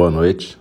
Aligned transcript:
Boa 0.00 0.10
noite. 0.10 0.58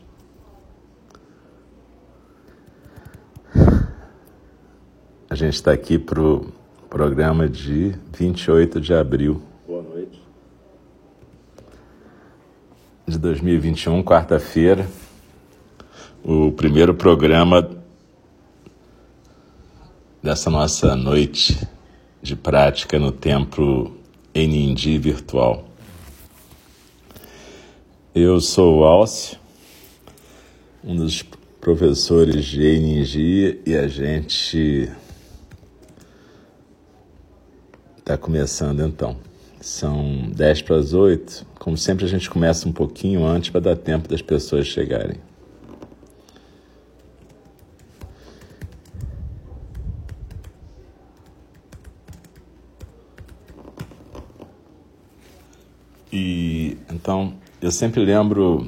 A 5.30 5.34
gente 5.34 5.54
está 5.54 5.72
aqui 5.72 5.98
para 5.98 6.22
o 6.22 6.52
programa 6.90 7.48
de 7.48 7.96
28 8.18 8.82
de 8.82 8.94
abril. 8.94 9.42
Boa 9.66 9.82
noite. 9.82 10.22
De 13.08 13.18
2021, 13.18 14.04
quarta-feira. 14.04 14.86
O 16.22 16.52
primeiro 16.52 16.94
programa 16.94 17.66
dessa 20.22 20.50
nossa 20.50 20.98
noite 20.98 21.66
de 22.22 22.36
prática 22.36 23.00
no 23.00 23.14
templo 23.14 23.98
Enindi 24.36 24.98
virtual. 24.98 25.69
Eu 28.16 28.42
sou 28.42 28.80
o 28.80 28.84
Alcio, 28.86 29.38
um 30.84 30.96
dos 30.96 31.22
professores 31.62 32.44
de 32.44 32.64
Eningi 32.64 33.62
e 33.64 33.76
a 33.76 33.88
gente 33.88 34.92
está 38.00 38.18
começando 38.18 38.82
então. 38.82 39.16
São 39.62 40.28
10 40.36 40.64
para 40.64 40.78
as 40.78 40.94
8. 40.94 41.46
Como 41.60 41.78
sempre, 41.78 42.04
a 42.04 42.08
gente 42.08 42.28
começa 42.32 42.68
um 42.68 42.72
pouquinho 42.74 43.24
antes 43.24 43.52
para 43.52 43.62
dar 43.62 43.76
tempo 43.76 44.10
das 44.10 44.24
pessoas 44.24 44.66
chegarem. 44.66 45.18
E 56.12 56.76
então 56.92 57.38
eu 57.70 57.72
sempre 57.72 58.04
lembro 58.04 58.68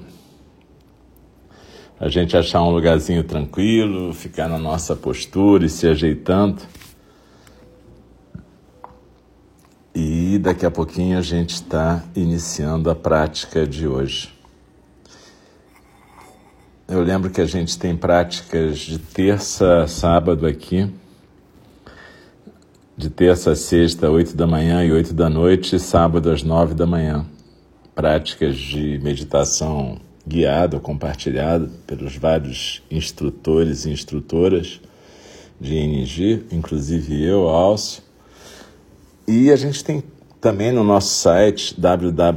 a 2.00 2.08
gente 2.08 2.38
achar 2.38 2.62
um 2.62 2.70
lugarzinho 2.70 3.24
tranquilo, 3.24 4.14
ficar 4.14 4.48
na 4.48 4.60
nossa 4.60 4.96
postura 4.96 5.66
e 5.66 5.70
se 5.70 5.88
ajeitando. 5.88 6.62
E 9.96 10.38
daqui 10.38 10.68
a 10.68 10.70
pouquinho 10.70 11.18
a 11.18 11.22
gente 11.24 11.56
está 11.56 12.04
iniciando 12.16 12.92
a 12.92 12.96
prática 12.96 13.66
de 13.66 13.88
hoje. 13.88 14.32
Eu 16.88 17.02
lembro 17.02 17.32
que 17.32 17.42
a 17.42 17.48
gente 17.48 17.80
tem 17.80 17.98
práticas 17.98 18.78
de 18.78 19.00
terça 19.00 19.82
a 19.82 19.88
sábado 19.88 20.46
aqui, 20.46 20.88
de 22.96 23.10
terça 23.10 23.54
a 23.54 23.56
sexta, 23.56 24.12
oito 24.12 24.36
da 24.38 24.46
manhã 24.46 24.86
e 24.86 24.92
oito 24.92 25.12
da 25.12 25.28
noite, 25.28 25.76
e 25.76 25.80
sábado 25.80 26.30
às 26.30 26.44
nove 26.44 26.76
da 26.76 26.86
manhã 26.86 27.26
práticas 27.96 28.58
de 28.58 29.00
meditação 29.00 30.00
guiada 30.26 30.78
ou 30.78 30.82
compartilhada 30.82 31.70
pelos 31.86 32.16
vários 32.16 32.82
instrutores 32.90 33.86
e 33.86 33.90
instrutoras 33.90 34.80
de 35.60 35.76
NG, 35.76 36.44
inclusive 36.52 37.24
eu, 37.24 37.48
Alcio. 37.48 38.04
E 39.28 39.52
a 39.52 39.56
gente 39.56 39.84
tem 39.84 40.04
também 40.42 40.72
no 40.72 40.84
nosso 40.84 41.14
site 41.14 41.80
www.ng.org 41.80 42.32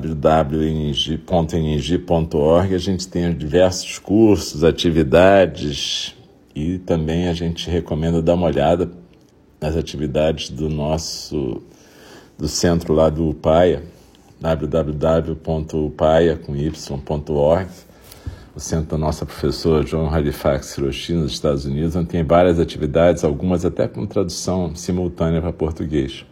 a 2.75 2.79
gente 2.79 3.09
tem 3.09 3.35
diversos 3.35 3.99
cursos, 3.99 4.63
atividades 4.63 6.15
e 6.55 6.77
também 6.79 7.29
a 7.29 7.33
gente 7.33 7.71
recomenda 7.71 8.21
dar 8.21 8.35
uma 8.35 8.47
olhada 8.47 8.91
nas 9.59 9.75
atividades 9.75 10.51
do 10.51 10.69
nosso 10.69 11.63
do 12.37 12.47
centro 12.47 12.93
lá 12.93 13.09
do 13.09 13.33
Paia, 13.33 13.83
www.paia.org, 14.45 15.39
o 18.55 18.61
centro 18.61 18.91
da 18.91 18.99
nossa 18.99 19.25
professora 19.25 19.83
John 19.85 20.07
Halifax 20.13 20.77
Hiroshi, 20.77 21.15
nos 21.15 21.33
Estados 21.33 21.65
Unidos, 21.65 21.97
onde 21.97 22.09
tem 22.09 22.23
várias 22.23 22.61
atividades, 22.61 23.25
algumas 23.25 23.65
até 23.65 23.89
com 23.89 24.05
tradução 24.05 24.77
simultânea 24.77 25.41
para 25.41 25.51
português. 25.51 26.27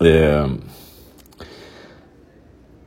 É, 0.00 0.48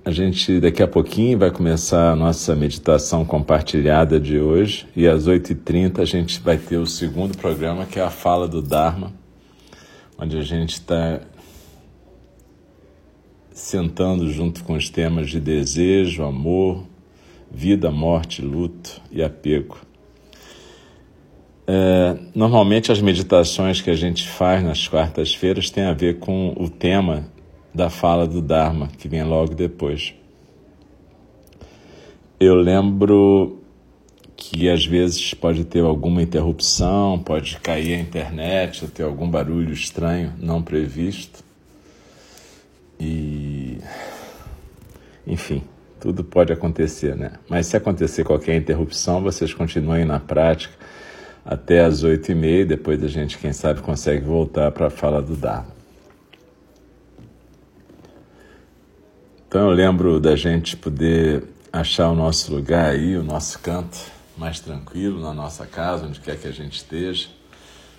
a 0.06 0.12
gente 0.12 0.62
daqui 0.62 0.82
a 0.82 0.88
pouquinho 0.88 1.38
vai 1.38 1.52
começar 1.52 2.12
a 2.12 2.16
nossa 2.16 2.56
meditação 2.56 3.26
compartilhada 3.26 4.18
de 4.18 4.40
hoje 4.40 4.88
e 4.96 5.06
às 5.06 5.28
8h30 5.28 6.00
a 6.00 6.06
gente 6.06 6.40
vai 6.40 6.58
ter 6.58 6.78
o 6.78 6.88
segundo 6.88 7.38
programa 7.38 7.86
que 7.86 8.00
é 8.00 8.04
a 8.04 8.10
Fala 8.10 8.48
do 8.48 8.62
Dharma, 8.62 9.12
onde 10.18 10.38
a 10.38 10.44
gente 10.44 10.76
está 10.76 11.20
sentando 13.58 14.32
junto 14.32 14.64
com 14.64 14.74
os 14.74 14.88
temas 14.88 15.32
de 15.32 15.40
desejo, 15.40 16.24
amor, 16.24 16.84
vida, 17.50 17.90
morte, 17.90 18.40
luto 18.40 19.02
e 19.12 19.24
apego. 19.24 19.80
É, 21.66 22.18
normalmente 22.36 22.92
as 22.92 23.02
meditações 23.02 23.82
que 23.82 23.90
a 23.90 23.96
gente 23.96 24.28
faz 24.30 24.64
nas 24.64 24.88
quartas-feiras 24.88 25.72
têm 25.72 25.86
a 25.86 25.94
ver 25.94 26.20
com 26.20 26.54
o 26.56 26.70
tema 26.70 27.26
da 27.74 27.90
fala 27.90 28.28
do 28.28 28.44
Dharma, 28.44 28.90
que 28.96 29.10
vem 29.10 29.24
logo 29.24 29.56
depois. 29.56 30.14
Eu 32.40 32.54
lembro 32.54 33.60
que 34.36 34.70
às 34.70 34.86
vezes 34.86 35.34
pode 35.34 35.66
ter 35.66 35.84
alguma 35.84 36.22
interrupção, 36.22 37.18
pode 37.18 37.58
cair 37.58 37.96
a 37.96 38.00
internet, 38.00 38.86
ou 38.86 38.92
ter 38.92 39.02
algum 39.02 39.28
barulho 39.28 39.74
estranho 39.74 40.32
não 40.38 40.62
previsto. 40.62 41.48
E. 43.00 43.47
Enfim, 45.28 45.62
tudo 46.00 46.24
pode 46.24 46.54
acontecer, 46.54 47.14
né? 47.16 47.34
Mas 47.50 47.68
se 47.68 47.76
acontecer 47.76 48.24
qualquer 48.24 48.56
interrupção, 48.56 49.22
vocês 49.22 49.54
continuem 49.54 50.06
na 50.06 50.22
prática 50.22 50.74
até 51.46 51.84
as 51.84 52.02
oito 52.04 52.32
e 52.32 52.36
meia. 52.36 52.66
Depois 52.66 53.04
a 53.04 53.10
gente, 53.10 53.38
quem 53.38 53.52
sabe, 53.52 53.82
consegue 53.82 54.26
voltar 54.26 54.72
para 54.72 54.88
a 54.88 54.90
fala 54.90 55.22
do 55.22 55.36
Dharma. 55.36 55.76
Então 59.50 59.70
eu 59.70 59.72
lembro 59.72 60.20
da 60.20 60.36
gente 60.36 60.78
poder 60.78 61.44
achar 61.74 62.10
o 62.10 62.16
nosso 62.16 62.54
lugar 62.54 62.92
aí, 62.92 63.18
o 63.18 63.24
nosso 63.24 63.60
canto 63.60 63.98
mais 64.38 64.62
tranquilo 64.62 65.20
na 65.20 65.34
nossa 65.34 65.66
casa, 65.66 66.06
onde 66.06 66.22
quer 66.22 66.38
que 66.38 66.48
a 66.48 66.52
gente 66.52 66.78
esteja. 66.78 67.28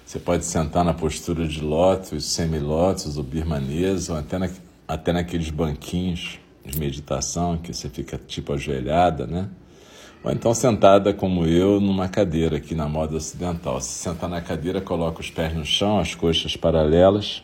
Você 0.05 0.19
pode 0.19 0.47
sentar 0.47 0.83
na 0.83 0.95
postura 0.95 1.47
de 1.47 1.61
lótus, 1.61 2.25
semilótus 2.25 3.19
ou 3.19 3.23
birmanês, 3.23 4.09
ou 4.09 4.17
até 4.17 4.39
na, 4.39 4.49
até 4.87 5.13
naqueles 5.13 5.51
banquinhos 5.51 6.39
de 6.69 6.79
meditação 6.79 7.57
que 7.57 7.73
você 7.73 7.89
fica 7.89 8.19
tipo 8.19 8.53
ajoelhada, 8.53 9.27
né? 9.27 9.49
Ou 10.23 10.33
então 10.33 10.53
sentada 10.53 11.15
como 11.15 11.47
eu 11.47 11.81
numa 11.81 12.09
cadeira 12.09 12.57
aqui 12.57 12.75
na 12.75 12.89
moda 12.89 13.17
ocidental. 13.17 13.81
Se 13.81 14.03
sentar 14.03 14.29
na 14.29 14.41
cadeira, 14.41 14.81
coloca 14.81 15.21
os 15.21 15.31
pés 15.31 15.55
no 15.55 15.65
chão, 15.65 15.99
as 15.99 16.15
coxas 16.15 16.57
paralelas 16.57 17.43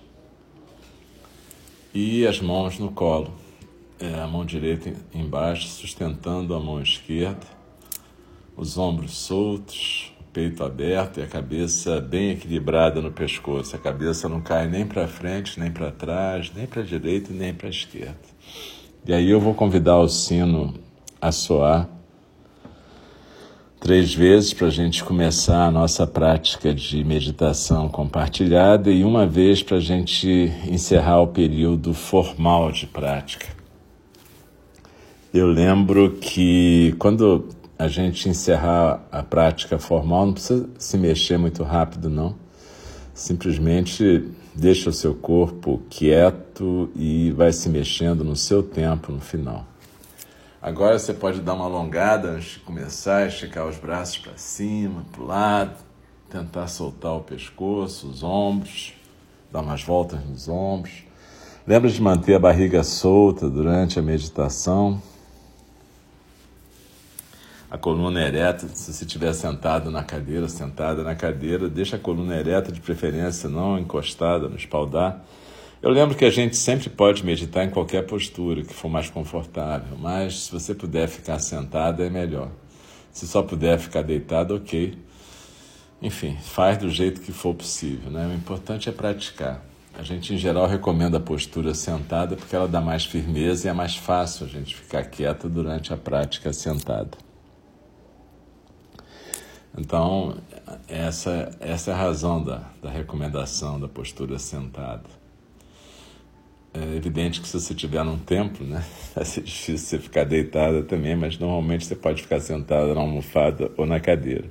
e 1.95 2.27
as 2.27 2.41
mãos 2.41 2.79
no 2.79 2.91
colo. 2.91 3.33
É, 4.01 4.21
a 4.21 4.27
mão 4.27 4.45
direita 4.45 4.93
embaixo, 5.15 5.69
sustentando 5.69 6.53
a 6.53 6.61
mão 6.61 6.83
esquerda, 6.83 7.47
os 8.57 8.77
ombros 8.77 9.17
soltos, 9.17 10.13
peito 10.33 10.65
aberto 10.65 11.21
e 11.21 11.23
a 11.23 11.29
cabeça 11.29 12.01
bem 12.01 12.33
equilibrada 12.33 13.01
no 13.01 13.13
pescoço. 13.13 13.77
A 13.77 13.79
cabeça 13.79 14.29
não 14.29 14.41
cai 14.41 14.69
nem 14.69 14.85
para 14.85 15.07
frente, 15.07 15.61
nem 15.61 15.71
para 15.71 15.93
trás, 15.93 16.53
nem 16.53 16.67
para 16.67 16.83
a 16.83 16.85
direita, 16.85 17.33
nem 17.33 17.55
para 17.55 17.69
a 17.69 17.71
esquerda. 17.71 18.34
E 19.07 19.13
aí 19.13 19.29
eu 19.29 19.39
vou 19.39 19.53
convidar 19.53 19.99
o 19.99 20.09
sino 20.09 20.73
a 21.21 21.31
soar 21.31 21.87
três 23.79 24.15
vezes 24.15 24.55
para 24.55 24.69
a 24.69 24.71
gente 24.71 25.05
começar 25.05 25.67
a 25.67 25.71
nossa 25.71 26.07
prática 26.07 26.73
de 26.73 27.05
meditação 27.05 27.87
compartilhada 27.87 28.91
e 28.91 29.05
uma 29.05 29.27
vez 29.27 29.63
para 29.63 29.77
a 29.77 29.81
gente 29.81 30.51
encerrar 30.67 31.21
o 31.21 31.27
período 31.27 31.93
formal 31.93 32.73
de 32.73 32.87
prática. 32.87 33.47
Eu 35.35 35.49
lembro 35.49 36.13
que 36.13 36.95
quando 36.99 37.51
a 37.79 37.89
gente 37.89 38.27
encerrar 38.27 39.07
a 39.13 39.23
prática 39.23 39.79
formal, 39.79 40.25
não 40.25 40.33
precisa 40.33 40.67
se 40.79 40.97
mexer 40.97 41.37
muito 41.37 41.63
rápido, 41.63 42.09
não. 42.09 42.35
Simplesmente 43.15 44.29
deixa 44.53 44.91
o 44.91 44.93
seu 44.93 45.15
corpo 45.15 45.81
quieto 45.89 46.91
e 46.97 47.31
vai 47.31 47.53
se 47.53 47.69
mexendo 47.69 48.25
no 48.25 48.35
seu 48.35 48.61
tempo 48.61 49.13
no 49.13 49.21
final. 49.21 49.65
Agora 50.61 50.99
você 50.99 51.15
pode 51.15 51.41
dar 51.41 51.55
uma 51.55 51.67
alongada 51.67 52.31
antes 52.31 52.55
de 52.55 52.59
começar, 52.61 53.29
esticar 53.29 53.67
os 53.69 53.77
braços 53.77 54.19
para 54.19 54.37
cima, 54.37 55.05
para 55.13 55.23
o 55.23 55.27
lado, 55.27 55.77
tentar 56.29 56.67
soltar 56.67 57.13
o 57.13 57.21
pescoço, 57.21 58.09
os 58.09 58.25
ombros, 58.25 58.95
dar 59.53 59.61
umas 59.61 59.85
voltas 59.85 60.25
nos 60.27 60.49
ombros. 60.49 61.05
Lembra 61.67 61.89
de 61.89 62.03
manter 62.03 62.35
a 62.35 62.39
barriga 62.41 62.83
solta 62.83 63.49
durante 63.49 63.99
a 63.99 64.03
meditação 64.03 65.01
a 67.75 67.77
coluna 67.77 68.23
ereta, 68.23 68.69
se 68.69 68.93
você 68.93 69.05
estiver 69.05 69.33
sentado 69.33 69.91
na 69.91 70.05
cadeira, 70.05 70.49
sentada 70.49 71.03
na 71.03 71.17
cadeira, 71.17 71.69
deixa 71.69 71.97
a 71.97 71.99
coluna 71.99 72.37
ereta 72.37 72.71
de 72.71 72.81
preferência, 72.81 73.49
não 73.49 73.77
encostada 73.77 74.49
no 74.49 74.55
espaldar. 74.55 75.25
Eu 75.83 75.91
lembro 75.91 76.17
que 76.17 76.25
a 76.25 76.31
gente 76.31 76.57
sempre 76.57 76.89
pode 76.89 77.27
meditar 77.27 77.65
em 77.65 77.71
qualquer 77.71 78.07
postura 78.07 78.63
que 78.63 78.73
for 78.73 78.89
mais 78.89 79.11
confortável, 79.11 79.99
mas 79.99 80.45
se 80.45 80.53
você 80.53 80.73
puder 80.73 81.09
ficar 81.09 81.41
sentado 81.41 82.01
é 82.05 82.09
melhor. 82.09 82.49
Se 83.11 83.27
só 83.27 83.43
puder 83.43 83.77
ficar 83.81 84.03
deitado, 84.03 84.55
ok. 84.55 84.97
Enfim, 86.01 86.39
faz 86.41 86.79
do 86.79 86.89
jeito 86.89 87.23
que 87.23 87.33
for 87.33 87.57
possível, 87.57 88.09
né? 88.09 88.25
O 88.29 88.35
importante 88.35 88.89
é 88.89 88.93
praticar. 88.93 89.65
A 89.99 90.03
gente, 90.05 90.33
em 90.33 90.39
geral, 90.39 90.69
recomenda 90.69 91.17
a 91.17 91.21
postura 91.21 91.75
sentada 91.75 92.37
porque 92.37 92.55
ela 92.55 92.69
dá 92.69 92.81
mais 92.81 93.05
firmeza 93.05 93.67
e 93.67 93.71
é 93.71 93.73
mais 93.73 93.97
fácil 93.97 94.47
a 94.47 94.49
gente 94.49 94.77
ficar 94.77 95.03
quieto 95.03 95.49
durante 95.49 95.93
a 95.93 95.97
prática 95.97 96.53
sentada. 96.53 97.24
Então, 99.77 100.37
essa, 100.89 101.51
essa 101.61 101.91
é 101.91 101.95
a 101.95 101.97
razão 101.97 102.43
da, 102.43 102.63
da 102.81 102.91
recomendação 102.91 103.81
da 103.81 103.89
postura 103.89 104.39
sentada. 104.39 105.03
É 106.73 106.97
evidente 106.97 107.41
que 107.41 107.47
se 107.49 107.59
você 107.59 107.73
estiver 107.73 108.05
num 108.05 108.19
templo, 108.19 108.65
né, 108.67 108.85
vai 109.15 109.25
ser 109.25 109.43
difícil 109.43 109.79
você 109.79 109.99
ficar 109.99 110.25
deitada 110.25 110.83
também, 110.83 111.17
mas 111.17 111.39
normalmente 111.39 111.87
você 111.87 111.97
pode 111.97 112.23
ficar 112.23 112.41
sentada 112.41 112.95
na 112.95 113.01
almofada 113.01 113.71
ou 113.77 113.85
na 113.85 113.99
cadeira. 113.99 114.49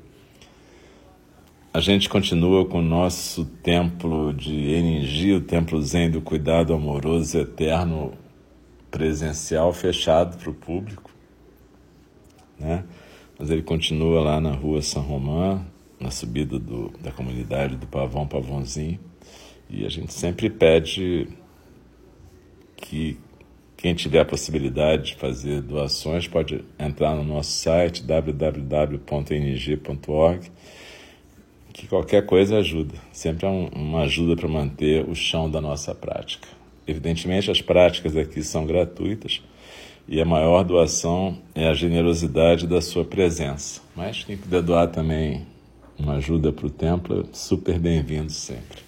A 1.74 1.80
gente 1.80 2.08
continua 2.08 2.66
com 2.66 2.80
o 2.80 2.84
nosso 2.84 3.46
templo 3.46 4.32
de 4.34 4.72
energia, 4.72 5.38
o 5.38 5.42
templo 5.42 5.82
Zen 5.82 6.12
do 6.12 6.22
cuidado 6.22 6.74
amoroso 6.74 7.38
eterno 7.40 8.14
presencial 8.92 9.74
fechado 9.74 10.38
para 10.38 10.52
o 10.52 10.54
público, 10.54 11.10
né? 12.60 12.84
Mas 13.38 13.50
ele 13.50 13.64
continua 13.64 14.22
lá 14.22 14.40
na 14.40 14.52
rua 14.52 14.82
São 14.82 15.02
Romão, 15.02 15.66
na 16.00 16.12
subida 16.12 16.60
do, 16.60 16.90
da 17.02 17.12
comunidade 17.12 17.76
do 17.76 17.88
Pavão 17.88 18.28
Pavãozinho, 18.28 19.00
e 19.70 19.86
a 19.86 19.90
gente 19.90 20.14
sempre 20.14 20.50
pede 20.50 21.28
que 22.76 23.18
quem 23.76 23.94
tiver 23.94 24.20
a 24.20 24.26
possibilidade 24.26 25.08
de 25.08 25.16
fazer 25.16 25.62
doações 25.62 26.28
pode 26.28 26.64
entrar 26.80 27.16
no 27.16 27.24
nosso 27.24 27.52
site 27.52 28.04
www.ng.org 28.04 29.02
que 31.74 31.88
qualquer 31.88 32.26
coisa 32.26 32.58
ajuda. 32.60 32.94
Sempre 33.12 33.48
é 33.48 33.50
um, 33.50 33.66
uma 33.76 34.04
ajuda 34.04 34.36
para 34.36 34.48
manter 34.48 35.04
o 35.10 35.16
chão 35.16 35.50
da 35.50 35.60
nossa 35.60 35.94
prática. 35.96 36.48
Evidentemente, 36.88 37.50
as 37.50 37.62
práticas 37.62 38.16
aqui 38.16 38.44
são 38.44 38.66
gratuitas 38.66 39.42
e 40.08 40.22
a 40.22 40.26
maior 40.26 40.64
doação 40.64 41.38
é 41.56 41.68
a 41.68 41.74
generosidade 41.74 42.68
da 42.68 42.82
sua 42.82 43.06
presença. 43.06 43.82
Mas 43.96 44.24
quem 44.24 44.38
puder 44.38 44.62
doar 44.62 44.88
também 44.88 45.46
uma 45.98 46.16
ajuda 46.16 46.52
para 46.52 46.68
o 46.68 46.70
templo, 46.70 47.22
é 47.22 47.24
super 47.34 47.80
bem-vindo 47.80 48.32
sempre. 48.32 48.82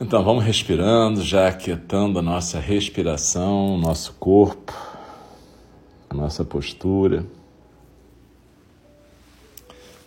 Então 0.00 0.22
vamos 0.22 0.44
respirando, 0.44 1.22
já 1.22 1.48
aquietando 1.48 2.18
a 2.18 2.22
nossa 2.22 2.60
respiração, 2.60 3.74
o 3.74 3.78
nosso 3.78 4.12
corpo, 4.14 4.74
a 6.10 6.14
nossa 6.14 6.44
postura 6.44 7.24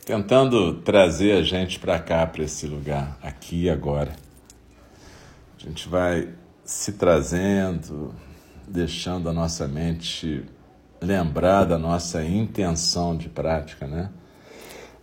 tentando 0.10 0.74
trazer 0.74 1.34
a 1.34 1.44
gente 1.44 1.78
para 1.78 2.00
cá, 2.00 2.26
para 2.26 2.44
esse 2.44 2.66
lugar, 2.66 3.16
aqui 3.22 3.66
e 3.66 3.70
agora. 3.70 4.12
A 5.56 5.64
gente 5.64 5.88
vai 5.88 6.30
se 6.66 6.94
trazendo, 6.94 8.12
deixando 8.70 9.30
a 9.30 9.34
nossa 9.34 9.68
mente 9.68 10.44
lembrar 11.02 11.66
da 11.66 11.78
nossa 11.78 12.24
intenção 12.24 13.16
de 13.18 13.30
prática, 13.30 13.88
né? 13.88 14.10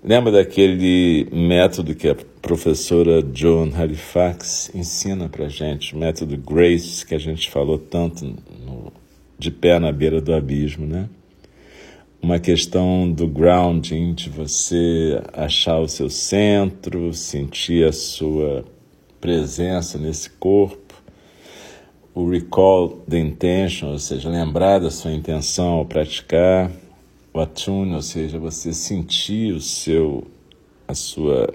Lembra 0.05 0.31
daquele 0.31 1.29
método 1.33 1.95
que 1.95 2.09
a 2.09 2.15
professora 2.41 3.25
Joan 3.35 3.71
Halifax 3.75 4.71
ensina 4.75 5.29
para 5.29 5.49
gente, 5.49 5.95
o 5.95 5.99
método 5.99 6.37
Grace, 6.37 7.05
que 7.05 7.15
a 7.15 7.19
gente 7.19 7.51
falou 7.51 7.79
tanto 7.79 8.25
no, 8.25 8.93
de 9.39 9.51
pé 9.51 9.79
na 9.81 9.91
beira 9.91 10.21
do 10.21 10.33
abismo, 10.33 10.87
né? 10.87 11.09
uma 12.27 12.41
questão 12.41 13.11
do 13.11 13.29
grounding, 13.29 14.13
de 14.13 14.29
você 14.29 15.23
achar 15.33 15.79
o 15.79 15.89
seu 15.89 16.11
centro, 16.11 17.13
sentir 17.13 17.87
a 17.87 17.93
sua 17.93 18.65
presença 19.21 19.97
nesse 19.97 20.31
corpo. 20.31 20.86
O 22.17 22.31
recall 22.31 23.03
the 23.07 23.19
intention, 23.19 23.91
ou 23.91 23.99
seja, 23.99 24.31
lembrar 24.31 24.79
da 24.79 24.91
sua 24.91 25.13
intenção 25.13 25.75
ao 25.75 25.85
praticar. 25.85 26.73
O 27.31 27.39
attune, 27.39 27.95
ou 27.95 28.01
seja, 28.01 28.39
você 28.39 28.73
sentir 28.73 29.53
o 29.53 29.61
seu, 29.61 30.27
a 30.89 30.95
sua 30.95 31.53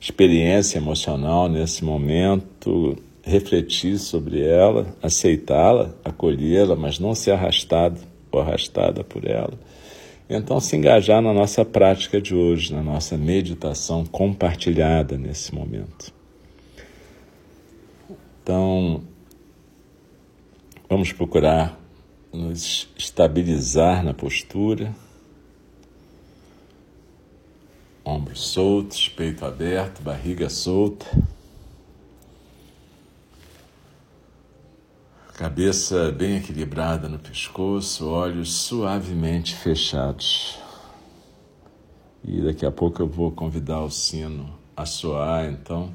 experiência 0.00 0.78
emocional 0.78 1.48
nesse 1.48 1.84
momento, 1.84 2.96
refletir 3.24 3.98
sobre 3.98 4.40
ela, 4.40 4.86
aceitá-la, 5.02 5.92
acolhê-la, 6.04 6.76
mas 6.76 7.00
não 7.00 7.12
ser 7.12 7.32
arrastado 7.32 7.98
ou 8.30 8.38
arrastada 8.40 9.02
por 9.02 9.28
ela. 9.28 9.54
Então, 10.30 10.60
se 10.60 10.76
engajar 10.76 11.20
na 11.20 11.32
nossa 11.32 11.64
prática 11.64 12.20
de 12.20 12.36
hoje, 12.36 12.72
na 12.72 12.84
nossa 12.84 13.16
meditação 13.16 14.06
compartilhada 14.06 15.18
nesse 15.18 15.52
momento. 15.52 16.14
Então, 18.44 19.02
vamos 20.88 21.12
procurar 21.12 21.78
nos 22.32 22.88
estabilizar 22.96 24.04
na 24.04 24.14
postura. 24.14 24.94
Ombros 28.04 28.48
soltos, 28.48 29.08
peito 29.08 29.44
aberto, 29.44 30.00
barriga 30.00 30.48
solta. 30.48 31.06
Cabeça 35.34 36.10
bem 36.12 36.36
equilibrada 36.36 37.08
no 37.08 37.18
pescoço, 37.18 38.08
olhos 38.08 38.54
suavemente 38.54 39.54
fechados. 39.54 40.58
E 42.24 42.40
daqui 42.40 42.64
a 42.64 42.70
pouco 42.70 43.02
eu 43.02 43.06
vou 43.06 43.30
convidar 43.30 43.82
o 43.82 43.90
sino 43.90 44.56
a 44.76 44.86
soar, 44.86 45.50
então. 45.50 45.92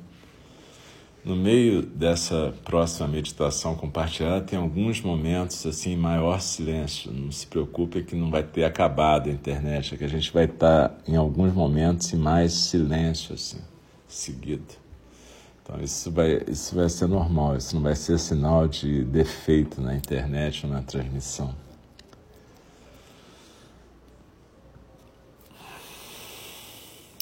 No 1.23 1.35
meio 1.35 1.83
dessa 1.83 2.51
próxima 2.65 3.07
meditação 3.07 3.75
compartilhada, 3.75 4.41
tem 4.43 4.57
alguns 4.57 4.99
momentos 5.01 5.63
assim, 5.67 5.95
maior 5.95 6.41
silêncio. 6.41 7.13
Não 7.13 7.31
se 7.31 7.45
preocupe 7.45 8.01
que 8.01 8.15
não 8.15 8.31
vai 8.31 8.41
ter 8.41 8.63
acabado 8.63 9.29
a 9.29 9.31
internet, 9.31 9.93
é 9.93 9.97
que 9.97 10.03
a 10.03 10.07
gente 10.07 10.33
vai 10.33 10.45
estar 10.45 10.97
em 11.07 11.15
alguns 11.15 11.53
momentos 11.53 12.11
em 12.11 12.17
mais 12.17 12.53
silêncio 12.53 13.35
assim, 13.35 13.59
seguido. 14.07 14.73
Então 15.61 15.79
isso 15.79 16.09
vai, 16.09 16.41
isso 16.47 16.73
vai 16.73 16.89
ser 16.89 17.05
normal, 17.05 17.55
isso 17.55 17.75
não 17.75 17.83
vai 17.83 17.95
ser 17.95 18.17
sinal 18.17 18.67
de 18.67 19.03
defeito 19.03 19.79
na 19.79 19.93
internet 19.93 20.65
ou 20.65 20.71
na 20.71 20.81
transmissão. 20.81 21.53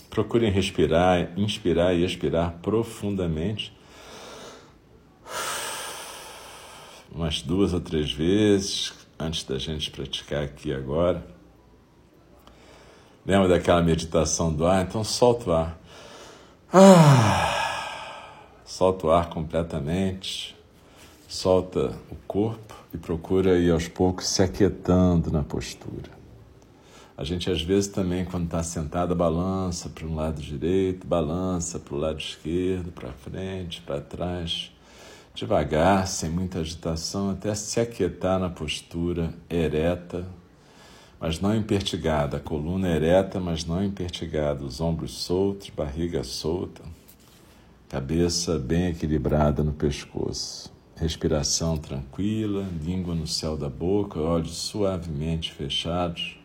Procurem 0.09 0.49
respirar, 0.49 1.37
inspirar 1.37 1.93
e 1.93 2.05
expirar 2.05 2.53
profundamente. 2.61 3.77
Umas 7.11 7.41
duas 7.41 7.73
ou 7.73 7.79
três 7.81 8.11
vezes 8.11 8.93
antes 9.19 9.43
da 9.43 9.57
gente 9.57 9.91
praticar 9.91 10.43
aqui 10.43 10.73
agora. 10.73 11.25
Lembra 13.25 13.47
daquela 13.47 13.81
meditação 13.81 14.53
do 14.53 14.65
ar? 14.65 14.83
Então 14.83 15.03
solta 15.03 15.49
o 15.49 15.53
ar. 15.53 15.79
Ah. 16.71 17.59
Solta 18.63 19.07
o 19.07 19.11
ar 19.11 19.29
completamente, 19.29 20.55
solta 21.27 21.97
o 22.09 22.15
corpo 22.27 22.75
e 22.93 22.97
procura 22.97 23.57
ir 23.57 23.71
aos 23.71 23.87
poucos 23.87 24.27
se 24.27 24.41
aquietando 24.41 25.31
na 25.31 25.43
postura. 25.43 26.11
A 27.17 27.23
gente 27.23 27.51
às 27.51 27.61
vezes 27.61 27.89
também, 27.89 28.23
quando 28.23 28.45
está 28.45 28.63
sentada, 28.63 29.13
balança 29.13 29.89
para 29.89 30.05
um 30.05 30.15
lado 30.15 30.41
direito, 30.41 31.05
balança 31.05 31.77
para 31.77 31.93
o 31.93 31.97
lado 31.97 32.19
esquerdo, 32.19 32.91
para 32.91 33.11
frente, 33.11 33.81
para 33.81 33.99
trás, 33.99 34.71
devagar, 35.39 36.05
sem 36.05 36.29
muita 36.29 36.59
agitação, 36.59 37.29
até 37.29 37.55
se 37.55 37.79
aquietar 37.79 38.37
na 38.39 38.49
postura 38.49 39.33
ereta, 39.49 40.27
mas 41.17 41.39
não 41.39 41.55
impertigada, 41.55 42.37
a 42.37 42.39
coluna 42.41 42.89
ereta, 42.89 43.39
mas 43.39 43.63
não 43.63 43.81
impertigada, 43.81 44.65
os 44.65 44.81
ombros 44.81 45.11
soltos, 45.11 45.69
barriga 45.69 46.23
solta. 46.23 46.81
Cabeça 47.87 48.59
bem 48.59 48.87
equilibrada 48.87 49.63
no 49.63 49.71
pescoço, 49.71 50.71
respiração 50.95 51.77
tranquila, 51.77 52.67
língua 52.83 53.15
no 53.15 53.25
céu 53.25 53.55
da 53.55 53.69
boca, 53.69 54.19
olhos 54.19 54.57
suavemente 54.57 55.53
fechados, 55.53 56.37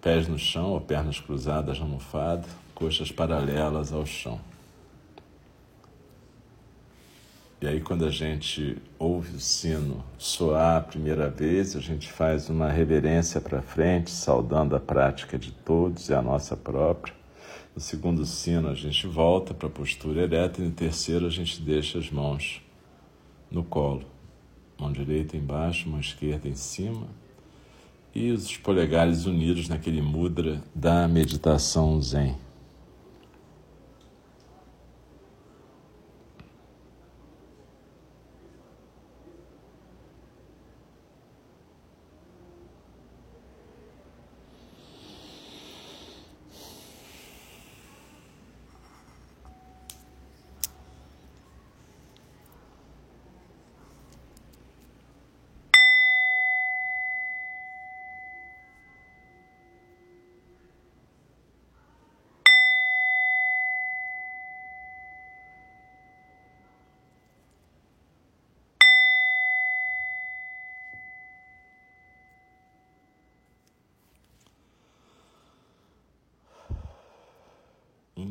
pés 0.00 0.28
no 0.28 0.38
chão 0.38 0.70
ou 0.70 0.80
pernas 0.80 1.18
cruzadas 1.18 1.80
na 1.80 1.84
almofada, 1.84 2.46
coxas 2.72 3.10
paralelas 3.10 3.92
ao 3.92 4.06
chão. 4.06 4.40
E 7.66 7.68
aí, 7.68 7.80
quando 7.80 8.04
a 8.04 8.12
gente 8.12 8.80
ouve 8.96 9.38
o 9.38 9.40
sino 9.40 10.04
soar 10.16 10.76
a 10.76 10.80
primeira 10.80 11.28
vez, 11.28 11.74
a 11.74 11.80
gente 11.80 12.12
faz 12.12 12.48
uma 12.48 12.70
reverência 12.70 13.40
para 13.40 13.60
frente, 13.60 14.08
saudando 14.08 14.76
a 14.76 14.78
prática 14.78 15.36
de 15.36 15.50
todos 15.50 16.08
e 16.08 16.14
a 16.14 16.22
nossa 16.22 16.56
própria 16.56 17.12
No 17.74 17.80
segundo 17.82 18.24
sino, 18.24 18.68
a 18.68 18.74
gente 18.74 19.08
volta 19.08 19.52
para 19.52 19.66
a 19.66 19.70
postura 19.70 20.22
ereta 20.22 20.62
e 20.62 20.64
no 20.64 20.70
terceiro, 20.70 21.26
a 21.26 21.28
gente 21.28 21.60
deixa 21.60 21.98
as 21.98 22.08
mãos 22.08 22.62
no 23.50 23.64
colo. 23.64 24.04
Mão 24.78 24.92
direita 24.92 25.36
embaixo, 25.36 25.88
mão 25.88 25.98
esquerda 25.98 26.48
em 26.48 26.54
cima 26.54 27.08
e 28.14 28.30
os 28.30 28.56
polegares 28.56 29.26
unidos 29.26 29.68
naquele 29.68 30.00
mudra 30.00 30.62
da 30.72 31.08
meditação 31.08 32.00
Zen. 32.00 32.45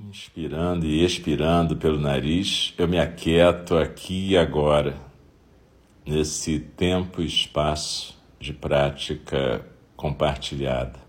Inspirando 0.09 0.85
e 0.85 1.05
expirando 1.05 1.77
pelo 1.77 1.97
nariz, 1.97 2.73
eu 2.77 2.85
me 2.85 2.99
aquieto 2.99 3.77
aqui 3.77 4.31
e 4.31 4.37
agora, 4.37 4.97
nesse 6.05 6.59
tempo 6.59 7.21
e 7.21 7.25
espaço 7.25 8.17
de 8.37 8.51
prática 8.51 9.65
compartilhada. 9.95 10.99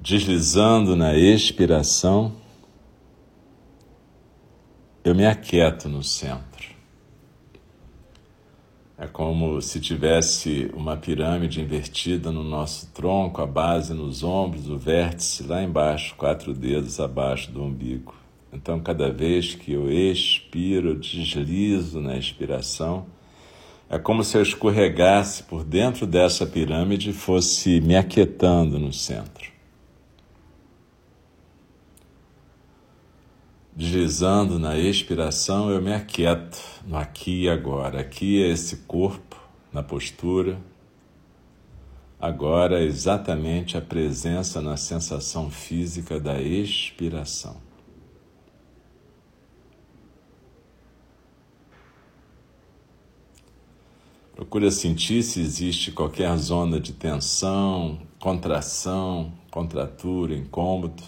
Deslizando 0.00 0.96
na 0.96 1.16
expiração, 1.16 2.34
eu 5.04 5.14
me 5.14 5.24
aquieto 5.24 5.88
no 5.88 6.02
centro. 6.02 6.71
É 9.02 9.08
como 9.08 9.60
se 9.60 9.80
tivesse 9.80 10.70
uma 10.74 10.96
pirâmide 10.96 11.60
invertida 11.60 12.30
no 12.30 12.44
nosso 12.44 12.86
tronco, 12.94 13.42
a 13.42 13.46
base 13.46 13.92
nos 13.92 14.22
ombros, 14.22 14.70
o 14.70 14.78
vértice 14.78 15.42
lá 15.42 15.60
embaixo, 15.60 16.14
quatro 16.16 16.54
dedos 16.54 17.00
abaixo 17.00 17.50
do 17.50 17.64
umbigo. 17.64 18.14
Então, 18.52 18.78
cada 18.78 19.10
vez 19.10 19.56
que 19.56 19.72
eu 19.72 19.90
expiro, 19.90 20.94
deslizo 20.94 22.00
na 22.00 22.16
expiração, 22.16 23.06
é 23.90 23.98
como 23.98 24.22
se 24.22 24.36
eu 24.36 24.42
escorregasse 24.42 25.42
por 25.42 25.64
dentro 25.64 26.06
dessa 26.06 26.46
pirâmide 26.46 27.10
e 27.10 27.12
fosse 27.12 27.80
me 27.80 27.96
aquietando 27.96 28.78
no 28.78 28.92
centro. 28.92 29.51
Deslizando 33.74 34.58
na 34.58 34.78
expiração, 34.78 35.70
eu 35.70 35.80
me 35.80 35.94
aquieto 35.94 36.58
no 36.86 36.96
aqui 36.96 37.44
e 37.44 37.48
agora. 37.48 38.00
Aqui 38.00 38.42
é 38.42 38.48
esse 38.48 38.76
corpo 38.78 39.40
na 39.72 39.82
postura. 39.82 40.60
Agora 42.20 42.80
é 42.80 42.84
exatamente 42.84 43.76
a 43.76 43.80
presença 43.80 44.60
na 44.60 44.76
sensação 44.76 45.50
física 45.50 46.20
da 46.20 46.40
expiração. 46.40 47.56
Procura 54.36 54.70
sentir 54.70 55.22
se 55.22 55.40
existe 55.40 55.90
qualquer 55.92 56.36
zona 56.36 56.78
de 56.78 56.92
tensão, 56.92 57.98
contração, 58.18 59.32
contratura, 59.50 60.34
incômodo. 60.34 61.02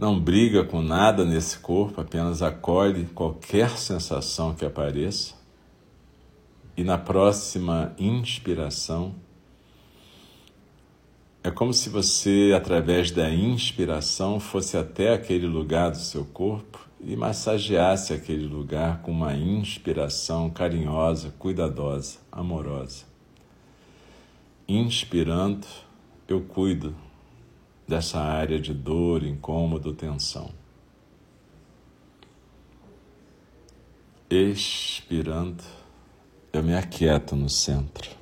Não 0.00 0.18
briga 0.18 0.64
com 0.64 0.80
nada 0.80 1.26
nesse 1.26 1.58
corpo, 1.58 2.00
apenas 2.00 2.40
acolhe 2.40 3.04
qualquer 3.04 3.76
sensação 3.76 4.54
que 4.54 4.64
apareça. 4.64 5.34
E 6.74 6.82
na 6.82 6.96
próxima 6.96 7.94
inspiração, 7.98 9.14
é 11.44 11.50
como 11.50 11.74
se 11.74 11.90
você, 11.90 12.54
através 12.56 13.10
da 13.10 13.30
inspiração, 13.30 14.40
fosse 14.40 14.74
até 14.74 15.12
aquele 15.12 15.46
lugar 15.46 15.90
do 15.90 15.98
seu 15.98 16.24
corpo 16.24 16.80
e 16.98 17.14
massageasse 17.14 18.14
aquele 18.14 18.46
lugar 18.46 19.02
com 19.02 19.10
uma 19.10 19.36
inspiração 19.36 20.48
carinhosa, 20.48 21.34
cuidadosa, 21.38 22.20
amorosa. 22.32 23.04
Inspirando, 24.66 25.66
eu 26.26 26.40
cuido 26.40 26.94
dessa 27.90 28.20
área 28.20 28.60
de 28.60 28.72
dor, 28.72 29.24
incômodo, 29.24 29.92
tensão. 29.92 30.52
Expirando, 34.30 35.64
eu 36.52 36.62
me 36.62 36.76
aquieto 36.76 37.34
no 37.34 37.48
centro. 37.48 38.19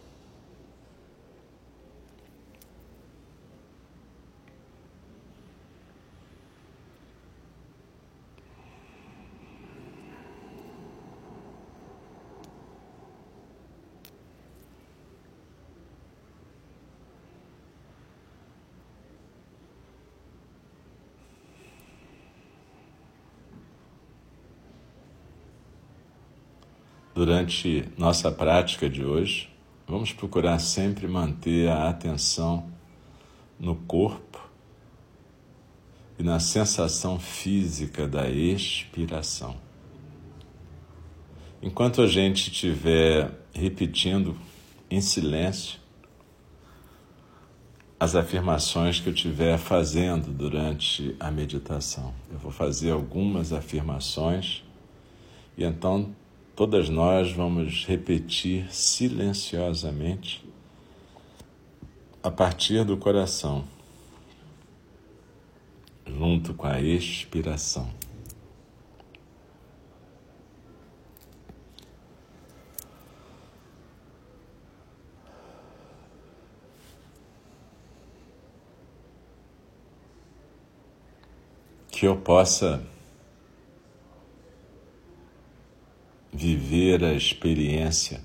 Durante 27.29 27.85
nossa 27.99 28.33
prática 28.33 28.89
de 28.89 29.05
hoje, 29.05 29.51
vamos 29.87 30.15
procurar 30.15 30.59
sempre 30.59 31.07
manter 31.07 31.69
a 31.69 31.91
atenção 31.91 32.67
no 33.61 33.77
corpo 33.77 34.49
e 36.19 36.23
na 36.23 36.41
sensação 36.41 37.21
física 37.21 38.09
da 38.09 38.31
expiração. 38.31 39.57
Enquanto 41.61 42.01
a 42.01 42.07
gente 42.07 42.51
estiver 42.51 43.31
repetindo 43.53 44.35
em 44.91 45.03
silêncio 45.03 45.79
as 48.01 48.15
afirmações 48.17 49.01
que 49.01 49.09
eu 49.11 49.13
estiver 49.13 49.59
fazendo 49.59 50.33
durante 50.33 51.15
a 51.21 51.31
meditação. 51.31 52.15
Eu 52.33 52.39
vou 52.39 52.51
fazer 52.51 52.91
algumas 52.91 53.53
afirmações 53.53 54.65
e 55.59 55.63
então 55.63 56.17
Todas 56.59 56.89
nós 56.89 57.31
vamos 57.31 57.87
repetir 57.87 58.67
silenciosamente 58.75 60.45
a 62.21 62.33
partir 62.33 62.85
do 62.85 62.97
coração, 62.97 63.65
junto 66.05 66.53
com 66.55 66.67
a 66.67 66.81
expiração. 66.81 67.89
Que 81.89 82.05
eu 82.05 82.17
possa 82.17 82.85
viver 86.33 87.03
a 87.05 87.13
experiência 87.13 88.21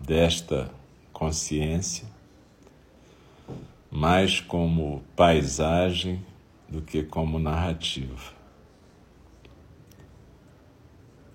desta 0.00 0.70
consciência 1.12 2.06
mais 3.90 4.40
como 4.40 5.02
paisagem 5.14 6.24
do 6.68 6.82
que 6.82 7.02
como 7.02 7.38
narrativa. 7.38 8.34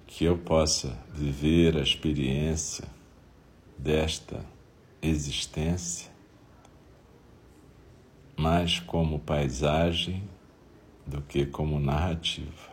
Que 0.05 0.25
eu 0.25 0.37
possa 0.37 0.97
viver 1.13 1.77
a 1.77 1.81
experiência 1.81 2.85
desta 3.77 4.45
existência 5.01 6.11
mais 8.37 8.79
como 8.79 9.19
paisagem 9.19 10.23
do 11.05 11.21
que 11.21 11.45
como 11.45 11.79
narrativa. 11.79 12.70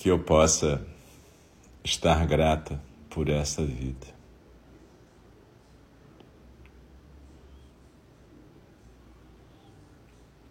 Que 0.00 0.08
eu 0.08 0.18
possa 0.18 0.82
estar 1.84 2.26
grata 2.26 2.82
por 3.10 3.28
esta 3.28 3.62
vida. 3.62 4.06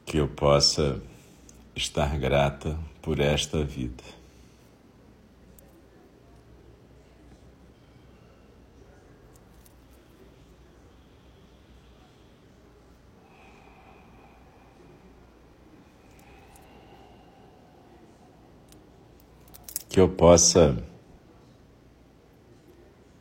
Que 0.06 0.18
eu 0.18 0.28
possa 0.28 1.02
estar 1.76 2.16
grata 2.20 2.78
por 3.02 3.20
esta 3.20 3.64
vida. 3.64 4.19
Que 20.00 20.04
eu 20.04 20.08
possa 20.08 20.82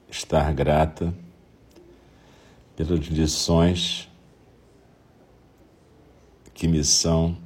estar 0.08 0.54
grata 0.54 1.12
pelas 2.76 3.00
lições 3.06 4.08
que 6.54 6.68
me 6.68 6.84
são 6.84 7.36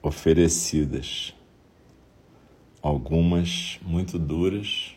oferecidas, 0.00 1.34
algumas 2.80 3.78
muito 3.82 4.18
duras, 4.18 4.96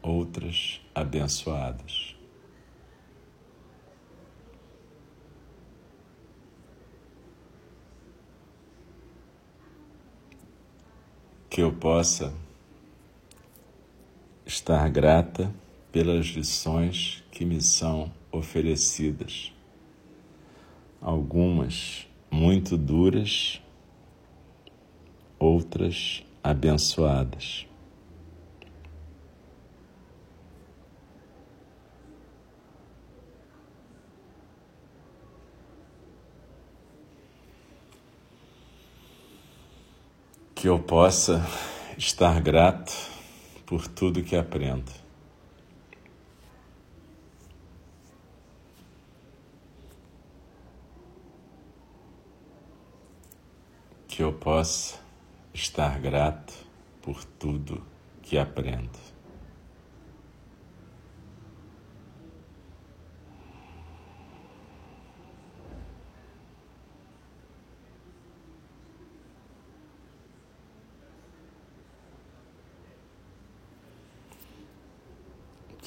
outras 0.00 0.80
abençoadas. 0.94 2.14
Que 11.50 11.60
eu 11.60 11.72
possa 11.72 12.32
estar 14.46 14.88
grata 14.88 15.52
pelas 15.92 16.26
lições 16.26 17.22
que 17.32 17.44
me 17.44 17.60
são 17.60 18.10
oferecidas, 18.32 19.52
algumas 21.02 22.06
muito 22.30 22.76
duras 22.76 23.60
outras 25.40 26.22
abençoadas. 26.44 27.66
Que 40.60 40.68
eu 40.68 40.78
possa 40.78 41.42
estar 41.96 42.38
grato 42.42 42.92
por 43.64 43.88
tudo 43.88 44.22
que 44.22 44.36
aprendo. 44.36 44.92
Que 54.06 54.22
eu 54.22 54.34
possa 54.34 55.00
estar 55.54 55.98
grato 55.98 56.52
por 57.00 57.24
tudo 57.24 57.82
que 58.20 58.36
aprendo. 58.36 59.09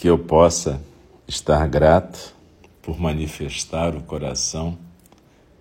Que 0.04 0.10
eu 0.10 0.20
possa 0.20 0.84
estar 1.26 1.66
grato 1.70 2.36
por 2.82 3.00
manifestar 3.00 3.96
o 3.96 4.04
coração 4.04 4.78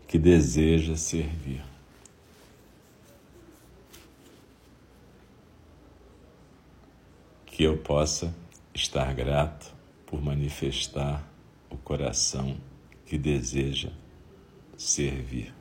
que 0.09 0.19
deseja 0.19 0.97
servir. 0.97 1.63
que 7.47 7.63
eu 7.63 7.79
possa 7.79 8.35
estar 8.75 9.15
grato 9.15 9.73
por 10.05 10.21
manifestar 10.21 11.23
o 11.71 11.77
coração 11.77 12.57
que 13.07 13.17
deseja 13.17 13.91
servir. 14.77 15.55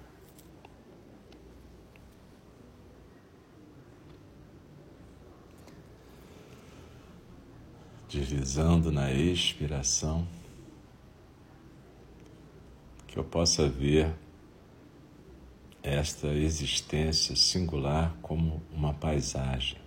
Deslizando 8.11 8.91
na 8.91 9.11
expiração, 9.11 10.27
que 13.07 13.17
eu 13.17 13.23
possa 13.23 13.69
ver 13.69 14.13
esta 15.81 16.27
existência 16.27 17.35
singular 17.35 18.13
como 18.21 18.61
uma 18.71 18.93
paisagem 18.93 19.81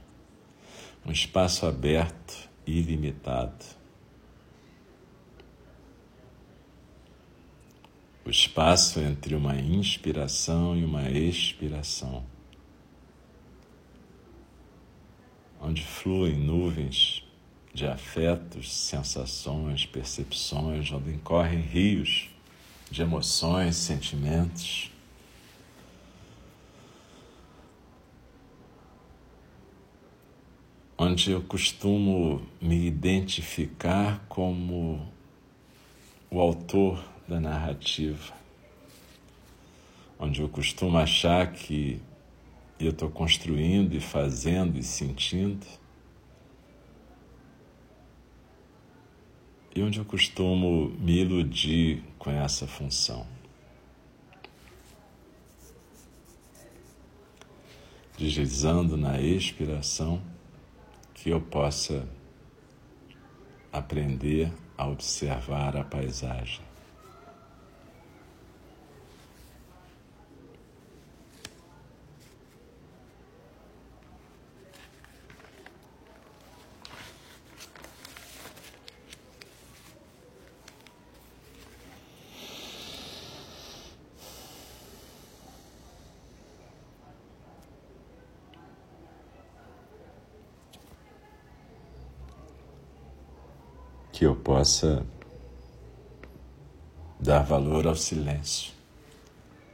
um 1.06 1.12
espaço 1.12 1.66
aberto 1.66 2.48
e 2.66 2.78
ilimitado. 2.78 3.64
O 8.24 8.30
espaço 8.30 9.00
entre 9.00 9.34
uma 9.34 9.54
inspiração 9.56 10.74
e 10.74 10.82
uma 10.82 11.10
expiração, 11.10 12.24
onde 15.60 15.82
fluem 15.84 16.34
nuvens 16.34 17.23
de 17.74 17.86
afetos, 17.86 18.72
sensações, 18.72 19.84
percepções, 19.84 20.90
onde 20.92 21.18
correm 21.18 21.60
rios 21.60 22.30
de 22.90 23.02
emoções, 23.02 23.76
sentimentos. 23.76 24.90
onde 30.96 31.32
eu 31.32 31.42
costumo 31.42 32.40
me 32.60 32.86
identificar 32.86 34.24
como 34.28 35.06
o 36.30 36.40
autor 36.40 37.04
da 37.28 37.40
narrativa, 37.40 38.32
onde 40.18 40.40
eu 40.40 40.48
costumo 40.48 40.96
achar 40.96 41.52
que 41.52 42.00
eu 42.78 42.90
estou 42.90 43.10
construindo 43.10 43.94
e 43.94 44.00
fazendo 44.00 44.78
e 44.78 44.82
sentindo, 44.82 45.66
e 49.74 49.82
onde 49.82 49.98
eu 49.98 50.04
costumo 50.04 50.90
me 50.98 51.20
iludir 51.20 52.02
com 52.18 52.30
essa 52.30 52.66
função. 52.66 53.26
Deslizando 58.16 58.96
na 58.96 59.20
expiração 59.20 60.22
que 61.12 61.30
eu 61.30 61.40
possa 61.40 62.08
aprender 63.72 64.52
a 64.78 64.86
observar 64.86 65.76
a 65.76 65.82
paisagem. 65.82 66.73
Que 94.14 94.24
eu 94.24 94.36
possa 94.36 95.04
dar 97.18 97.42
valor 97.42 97.84
ao 97.84 97.96
silêncio, 97.96 98.72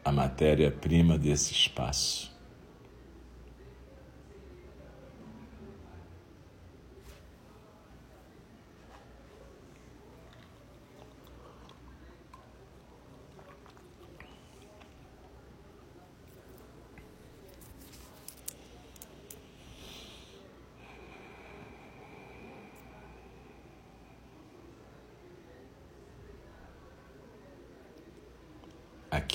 a 0.03 0.11
matéria-prima 0.11 1.18
desse 1.18 1.53
espaço. 1.53 2.30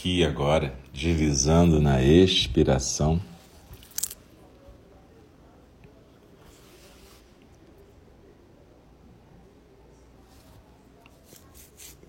aqui 0.05 0.23
agora, 0.23 0.71
deslizando 0.93 1.81
na 1.81 1.99
expiração. 1.99 3.19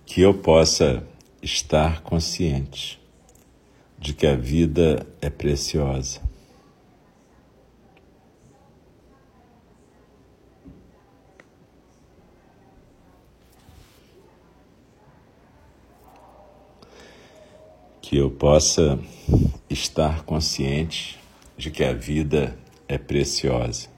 Que 0.04 0.20
eu 0.20 0.35
possa 0.35 1.02
estar 1.40 2.02
consciente 2.02 3.00
de 3.98 4.12
que 4.12 4.26
a 4.26 4.37
vida 4.37 5.06
é 5.22 5.30
preciosa 5.30 6.25
Que 18.09 18.19
eu 18.19 18.31
possa 18.31 19.01
estar 19.69 20.23
consciente 20.23 21.19
de 21.57 21.73
que 21.73 21.83
a 21.83 21.92
vida 21.92 22.57
é 22.87 22.97
preciosa. 22.97 23.88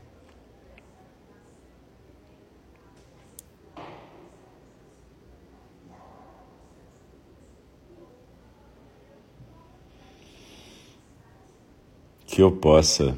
que 12.27 12.43
eu 12.43 12.53
possa 12.53 13.15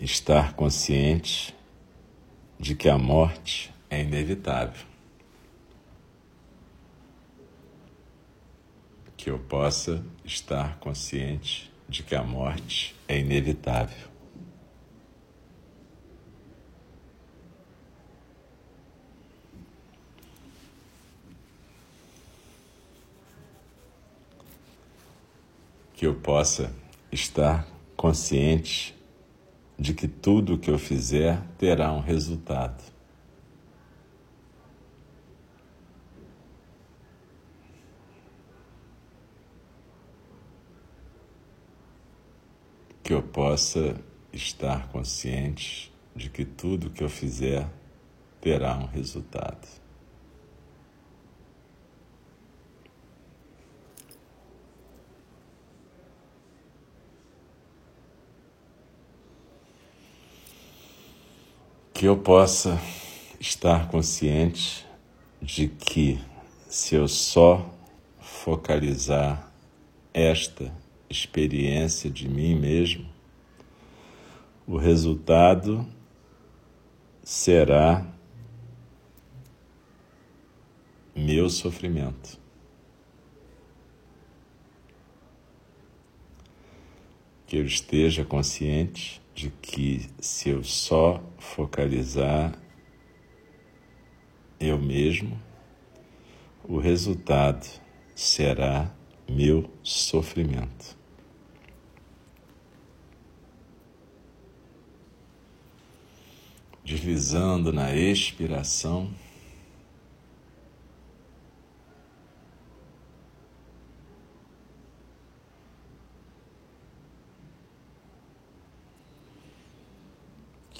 estar 0.00 0.54
consciente 0.54 1.54
de 2.58 2.74
que 2.74 2.88
a 2.88 2.98
morte 2.98 3.72
é 3.88 4.00
inevitável. 4.00 4.91
Que 9.22 9.30
eu 9.30 9.38
possa 9.38 10.04
estar 10.24 10.80
consciente 10.80 11.72
de 11.88 12.02
que 12.02 12.12
a 12.12 12.24
morte 12.24 12.96
é 13.06 13.20
inevitável. 13.20 14.08
Que 25.94 26.04
eu 26.04 26.16
possa 26.16 26.74
estar 27.12 27.64
consciente 27.96 28.92
de 29.78 29.94
que 29.94 30.08
tudo 30.08 30.54
o 30.54 30.58
que 30.58 30.68
eu 30.68 30.80
fizer 30.80 31.40
terá 31.58 31.92
um 31.92 32.00
resultado. 32.00 32.91
Que 43.12 43.16
eu 43.16 43.22
possa 43.22 43.94
estar 44.32 44.88
consciente 44.88 45.92
de 46.16 46.30
que 46.30 46.46
tudo 46.46 46.88
que 46.88 47.04
eu 47.04 47.10
fizer 47.10 47.68
terá 48.40 48.74
um 48.78 48.86
resultado. 48.86 49.68
que 61.92 62.06
eu 62.06 62.16
possa 62.16 62.80
estar 63.38 63.88
consciente 63.88 64.86
de 65.38 65.68
que 65.68 66.18
se 66.66 66.94
eu 66.94 67.06
só 67.06 67.68
focalizar 68.18 69.52
esta 70.14 70.72
experiência 71.12 72.10
de 72.10 72.28
mim 72.28 72.58
mesmo, 72.58 73.06
o 74.66 74.76
resultado 74.76 75.86
será 77.22 78.06
meu 81.14 81.48
sofrimento. 81.48 82.40
Que 87.46 87.58
eu 87.58 87.66
esteja 87.66 88.24
consciente 88.24 89.20
de 89.34 89.50
que 89.50 90.08
se 90.20 90.48
eu 90.48 90.64
só 90.64 91.22
focalizar 91.38 92.58
eu 94.58 94.78
mesmo, 94.78 95.38
o 96.64 96.78
resultado 96.78 97.66
será 98.14 98.90
meu 99.28 99.70
sofrimento. 99.82 101.01
Deslizando 106.84 107.72
na 107.72 107.94
expiração. 107.94 109.10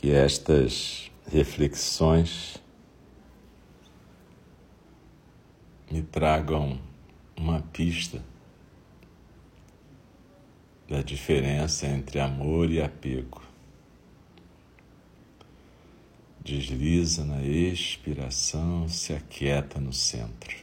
que 0.02 0.10
estas 0.10 1.12
reflexões 1.30 2.60
me 5.88 6.02
tragam 6.02 6.80
uma 7.36 7.62
pista 7.72 8.20
da 10.88 11.02
diferença 11.02 11.86
entre 11.86 12.18
amor 12.18 12.68
e 12.68 12.82
apego. 12.82 13.51
Desliza 16.44 17.24
na 17.24 17.40
expiração, 17.40 18.88
se 18.88 19.12
aquieta 19.12 19.81
no 19.81 19.92
centro. 19.92 20.62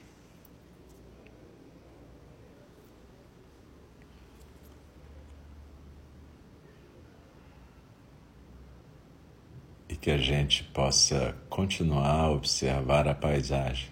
que 10.01 10.11
a 10.11 10.17
gente 10.17 10.63
possa 10.63 11.35
continuar 11.49 12.21
a 12.21 12.31
observar 12.31 13.05
a 13.05 13.13
paisagem. 13.13 13.89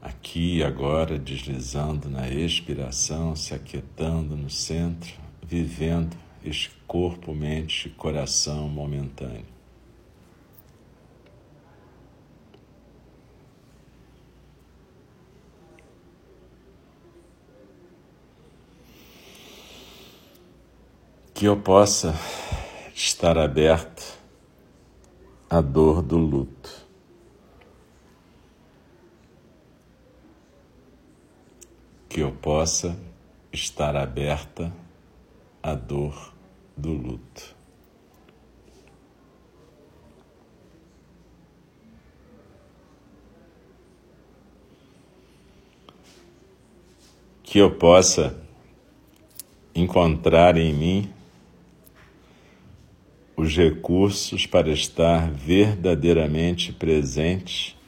Aqui 0.00 0.58
e 0.58 0.62
agora, 0.62 1.18
deslizando 1.18 2.08
na 2.08 2.28
expiração, 2.28 3.34
se 3.34 3.52
aquietando 3.52 4.36
no 4.36 4.48
centro, 4.48 5.12
vivendo 5.42 6.16
este 6.44 6.70
corpo, 6.86 7.34
mente 7.34 7.88
coração 7.90 8.68
momentâneo. 8.68 9.52
que 21.42 21.48
eu 21.48 21.56
possa 21.56 22.14
estar 22.94 23.36
aberto 23.36 24.16
à 25.50 25.60
dor 25.60 26.00
do 26.00 26.16
luto. 26.16 26.70
Que 32.08 32.20
eu 32.20 32.30
possa 32.30 32.96
estar 33.52 33.96
aberta 33.96 34.72
à 35.62 35.74
dor 35.74 36.34
do 36.76 36.92
luto. 36.92 37.54
Que 47.42 47.58
eu 47.58 47.70
possa 47.70 48.36
encontrar 49.74 50.56
em 50.56 50.72
mim 50.72 51.12
os 53.36 53.56
recursos 53.56 54.46
para 54.46 54.70
estar 54.70 55.30
verdadeiramente 55.30 56.72
presente 56.72 57.78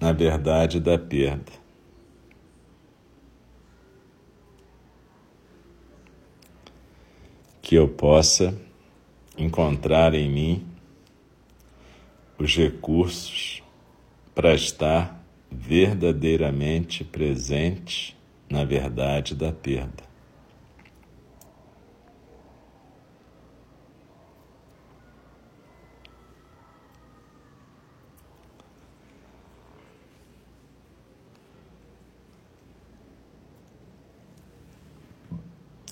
na 0.00 0.12
verdade 0.12 0.80
da 0.80 0.98
perda. 0.98 1.61
Que 7.72 7.78
eu 7.78 7.88
possa 7.88 8.54
encontrar 9.34 10.12
em 10.12 10.28
mim 10.30 10.66
os 12.38 12.54
recursos 12.54 13.62
para 14.34 14.52
estar 14.52 15.24
verdadeiramente 15.50 17.02
presente 17.02 18.14
na 18.46 18.62
verdade 18.62 19.34
da 19.34 19.50
perda. 19.50 20.04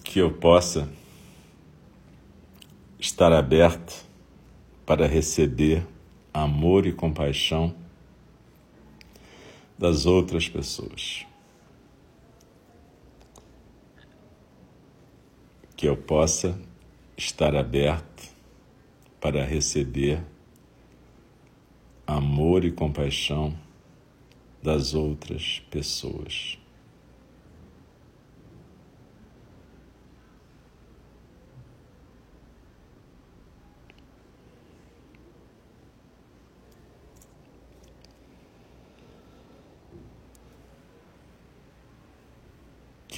que 0.04 0.18
eu 0.18 0.32
possa 0.32 0.99
estar 3.20 3.34
aberto 3.34 4.02
para 4.86 5.06
receber 5.06 5.86
amor 6.32 6.86
e 6.86 6.92
compaixão 6.94 7.76
das 9.76 10.06
outras 10.06 10.48
pessoas. 10.48 11.26
Que 15.76 15.86
eu 15.86 15.98
possa 15.98 16.58
estar 17.14 17.54
aberto 17.54 18.26
para 19.20 19.44
receber 19.44 20.24
amor 22.06 22.64
e 22.64 22.72
compaixão 22.72 23.54
das 24.62 24.94
outras 24.94 25.60
pessoas. 25.70 26.59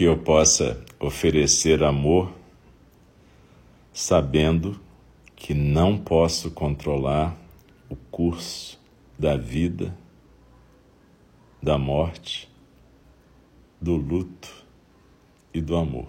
Que 0.02 0.06
eu 0.06 0.18
possa 0.18 0.84
oferecer 0.98 1.84
amor, 1.84 2.34
sabendo 3.92 4.80
que 5.36 5.54
não 5.54 5.96
posso 5.96 6.50
controlar 6.50 7.38
o 7.88 7.94
curso 7.94 8.80
da 9.16 9.36
vida 9.36 9.96
da 11.62 11.78
morte, 11.78 12.50
do 13.80 13.94
luto 13.94 14.52
e 15.54 15.60
do 15.60 15.76
amor. 15.76 16.08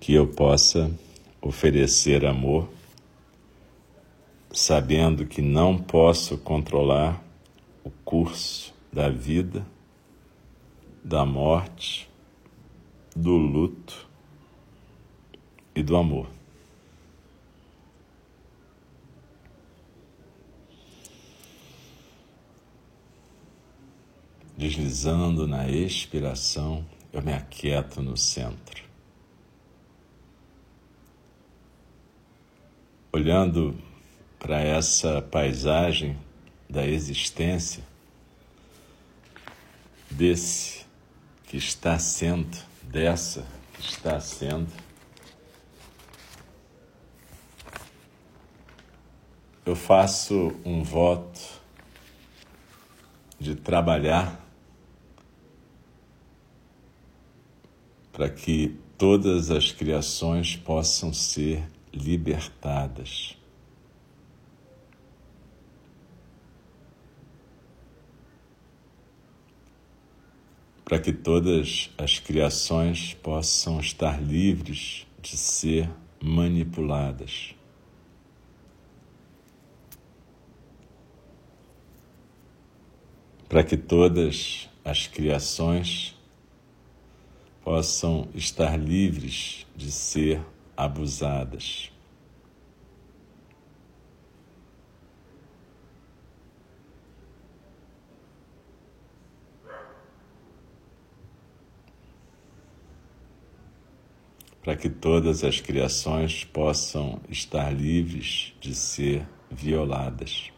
Que 0.00 0.14
eu 0.14 0.26
possa 0.26 0.90
oferecer 1.40 2.26
amor, 2.26 2.68
sabendo 4.50 5.26
que 5.26 5.40
não 5.40 5.78
posso 5.78 6.36
controlar 6.38 7.22
o 7.84 7.90
curso 8.04 8.72
da 8.92 9.08
vida, 9.08 9.66
da 11.02 11.24
morte, 11.24 12.08
do 13.14 13.36
luto 13.36 14.08
e 15.74 15.82
do 15.82 15.96
amor. 15.96 16.28
Deslizando 24.56 25.46
na 25.48 25.68
expiração, 25.68 26.86
eu 27.12 27.20
me 27.20 27.32
aquieto 27.32 28.00
no 28.00 28.16
centro. 28.16 28.84
Olhando 33.12 33.76
para 34.38 34.60
essa 34.60 35.20
paisagem 35.20 36.16
da 36.72 36.86
existência, 36.86 37.84
desse 40.10 40.86
que 41.44 41.58
está 41.58 41.98
sendo, 41.98 42.56
dessa 42.82 43.46
que 43.74 43.82
está 43.82 44.18
sendo, 44.18 44.72
eu 49.66 49.76
faço 49.76 50.56
um 50.64 50.82
voto 50.82 51.42
de 53.38 53.54
trabalhar 53.54 54.40
para 58.14 58.30
que 58.30 58.80
todas 58.96 59.50
as 59.50 59.70
criações 59.70 60.56
possam 60.56 61.12
ser 61.12 61.68
libertadas. 61.92 63.36
Para 70.92 71.00
que 71.00 71.10
todas 71.10 71.88
as 71.96 72.18
criações 72.18 73.14
possam 73.14 73.80
estar 73.80 74.22
livres 74.22 75.06
de 75.22 75.38
ser 75.38 75.88
manipuladas. 76.22 77.54
Para 83.48 83.64
que 83.64 83.74
todas 83.74 84.68
as 84.84 85.06
criações 85.06 86.14
possam 87.64 88.28
estar 88.34 88.78
livres 88.78 89.66
de 89.74 89.90
ser 89.90 90.44
abusadas. 90.76 91.91
Para 104.62 104.76
que 104.76 104.88
todas 104.88 105.42
as 105.42 105.60
criações 105.60 106.44
possam 106.44 107.20
estar 107.28 107.70
livres 107.70 108.54
de 108.60 108.74
ser 108.74 109.26
violadas. 109.50 110.52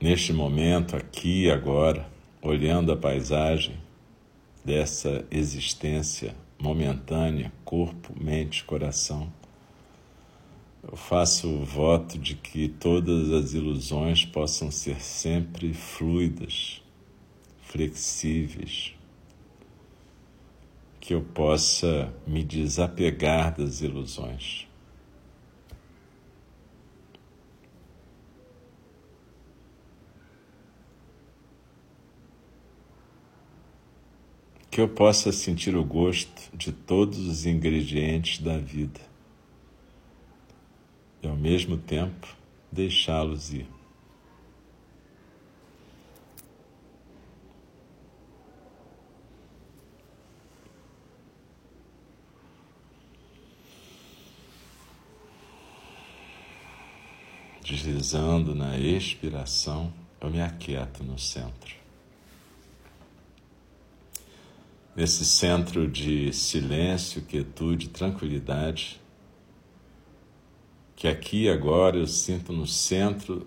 neste 0.00 0.32
momento, 0.32 0.96
aqui 0.96 1.50
agora, 1.50 2.08
olhando 2.40 2.90
a 2.92 2.96
paisagem 2.96 3.76
dessa 4.64 5.26
existência 5.30 6.34
momentânea, 6.58 7.52
corpo, 7.64 8.14
mente, 8.18 8.64
coração, 8.64 9.32
eu 10.82 10.96
faço 10.96 11.48
o 11.48 11.64
voto 11.64 12.18
de 12.18 12.34
que 12.34 12.68
todas 12.68 13.32
as 13.32 13.52
ilusões 13.52 14.24
possam 14.24 14.70
ser 14.70 15.00
sempre 15.00 15.74
fluidas, 15.74 16.82
flexíveis, 17.62 18.94
que 21.00 21.14
eu 21.14 21.22
possa 21.22 22.12
me 22.26 22.44
desapegar 22.44 23.56
das 23.56 23.80
ilusões. 23.80 24.66
que 34.70 34.82
eu 34.82 34.88
possa 34.88 35.32
sentir 35.32 35.74
o 35.74 35.84
gosto 35.84 36.56
de 36.56 36.70
todos 36.70 37.18
os 37.26 37.44
ingredientes 37.44 38.38
da 38.38 38.58
vida 38.58 39.00
e, 41.22 41.28
ao 41.28 41.36
mesmo 41.36 41.76
tempo, 41.76 42.26
deixá-los 42.70 43.52
ir. 43.52 43.66
Deslizando 57.62 58.54
na 58.54 58.78
expiração, 58.78 59.92
eu 60.20 60.30
me 60.30 60.40
aquieto 60.40 61.04
no 61.04 61.18
centro. 61.18 61.78
nesse 64.98 65.24
centro 65.24 65.86
de 65.86 66.32
silêncio, 66.32 67.22
quietude, 67.22 67.88
tranquilidade, 67.88 69.00
que 70.98 71.06
aqui 71.06 71.48
agora 71.48 71.96
eu 71.96 72.08
sinto 72.08 72.52
no 72.52 72.66
centro 72.66 73.46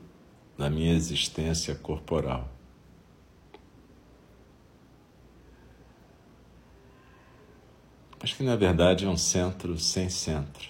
da 0.57 0.69
minha 0.69 0.93
existência 0.93 1.75
corporal. 1.75 2.49
Acho 8.21 8.37
que 8.37 8.43
na 8.43 8.55
verdade 8.55 9.03
é 9.03 9.09
um 9.09 9.17
centro 9.17 9.77
sem 9.77 10.09
centro. 10.09 10.69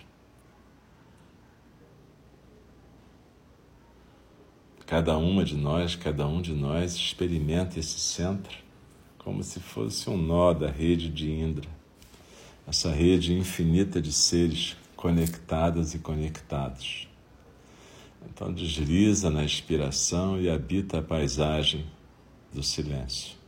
Cada 4.88 5.16
uma 5.20 5.46
de 5.46 5.56
nós, 5.56 5.96
cada 5.96 6.26
um 6.26 6.42
de 6.42 6.56
nós 6.56 6.96
experimenta 6.96 7.78
esse 7.78 8.00
centro 8.00 8.58
como 9.20 9.44
se 9.44 9.60
fosse 9.60 10.10
um 10.10 10.18
nó 10.18 10.52
da 10.52 10.72
rede 10.72 11.10
de 11.10 11.30
Indra, 11.30 11.70
essa 12.66 12.90
rede 12.90 13.36
infinita 13.36 14.02
de 14.02 14.12
seres 14.12 14.81
conectadas 15.02 15.96
e 15.96 16.00
conectados. 16.00 17.08
Então 18.30 18.54
desliza 18.54 19.32
na 19.32 19.44
inspiração 19.44 20.40
e 20.40 20.48
habita 20.48 21.00
a 21.00 21.02
paisagem 21.02 21.88
do 22.54 22.62
silêncio. 22.62 23.41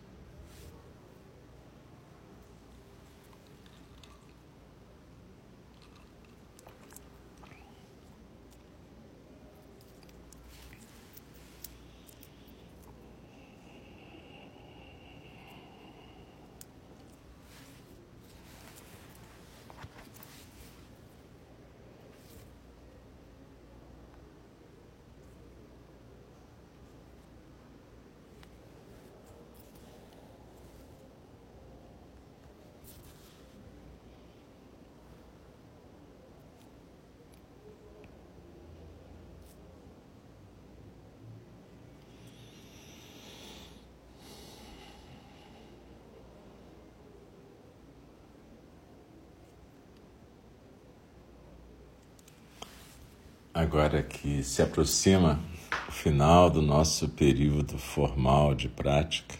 Agora 53.63 54.03
que 54.03 54.43
se 54.43 54.61
aproxima 54.61 55.39
o 55.87 55.91
final 55.93 56.49
do 56.49 56.61
nosso 56.61 57.07
período 57.07 57.77
formal 57.77 58.53
de 58.53 58.67
prática, 58.67 59.37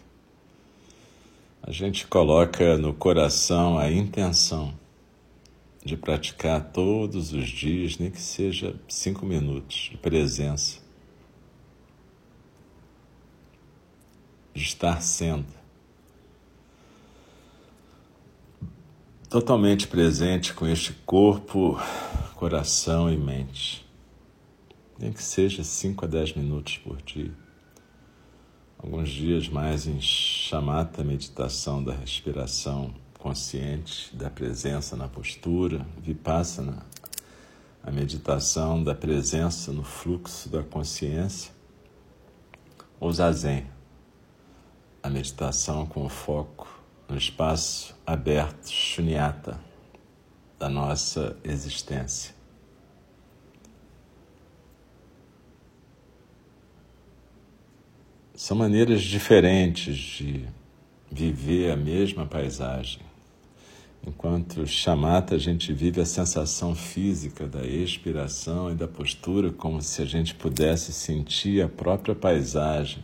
a 1.61 1.69
gente 1.71 2.07
coloca 2.07 2.77
no 2.77 2.93
coração 2.93 3.77
a 3.77 3.91
intenção 3.91 4.73
de 5.83 5.97
praticar 5.97 6.71
todos 6.71 7.33
os 7.33 7.49
dias, 7.49 7.97
nem 7.97 8.09
que 8.09 8.21
seja 8.21 8.79
cinco 8.87 9.25
minutos 9.25 9.89
de 9.91 9.97
presença, 9.97 10.79
de 14.53 14.63
estar 14.63 15.01
sendo. 15.01 15.53
Totalmente 19.29 19.85
presente 19.85 20.53
com 20.53 20.65
este 20.65 20.93
corpo, 21.05 21.77
coração 22.37 23.11
e 23.11 23.17
mente 23.17 23.83
nem 25.03 25.11
que 25.11 25.21
seja 25.21 25.65
5 25.65 26.05
a 26.05 26.07
10 26.07 26.35
minutos 26.35 26.77
por 26.77 26.95
dia. 27.01 27.33
Alguns 28.77 29.09
dias 29.09 29.49
mais 29.49 29.85
em 29.85 29.99
chamata 29.99 31.03
meditação 31.03 31.83
da 31.83 31.93
respiração 31.93 32.93
consciente, 33.19 34.15
da 34.15 34.29
presença 34.29 34.95
na 34.95 35.09
postura, 35.09 35.85
vipassana, 36.01 36.85
a 37.83 37.91
meditação 37.91 38.81
da 38.81 38.95
presença 38.95 39.73
no 39.73 39.83
fluxo 39.83 40.47
da 40.47 40.63
consciência, 40.63 41.51
ou 42.97 43.11
zazen, 43.11 43.67
a 45.01 45.09
meditação 45.09 45.85
com 45.85 46.07
foco 46.07 46.81
no 47.09 47.17
espaço 47.17 47.93
aberto, 48.05 48.69
shunyata, 48.69 49.59
da 50.57 50.69
nossa 50.69 51.35
existência. 51.43 52.42
São 58.43 58.57
maneiras 58.57 59.01
diferentes 59.01 59.95
de 59.95 60.45
viver 61.09 61.71
a 61.71 61.77
mesma 61.77 62.25
paisagem. 62.25 62.99
Enquanto 64.05 64.67
chamata, 64.67 65.35
a 65.35 65.37
gente 65.37 65.71
vive 65.71 66.01
a 66.01 66.05
sensação 66.05 66.75
física 66.75 67.47
da 67.47 67.65
expiração 67.65 68.69
e 68.69 68.75
da 68.75 68.85
postura, 68.85 69.49
como 69.49 69.81
se 69.81 70.01
a 70.01 70.05
gente 70.05 70.35
pudesse 70.35 70.91
sentir 70.91 71.63
a 71.63 71.69
própria 71.69 72.13
paisagem 72.13 73.01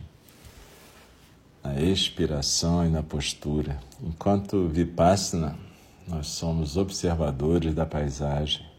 na 1.64 1.80
expiração 1.80 2.84
e 2.84 2.90
na 2.90 3.02
postura. 3.02 3.80
Enquanto 4.02 4.68
Vipassana, 4.68 5.58
nós 6.06 6.26
somos 6.26 6.76
observadores 6.76 7.72
da 7.72 7.86
paisagem 7.86 8.69